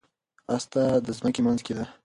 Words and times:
هسته 0.51 0.81
د 1.05 1.07
ځمکې 1.17 1.41
منځ 1.45 1.59
کې 1.65 1.73
ده. 1.77 1.85